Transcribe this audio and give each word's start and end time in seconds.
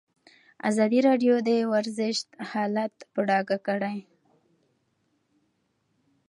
ازادي 0.69 0.99
راډیو 1.07 1.33
د 1.47 1.49
ورزش 1.73 2.17
حالت 2.51 2.95
په 3.11 3.19
ډاګه 3.27 3.57
کړی. 3.67 3.97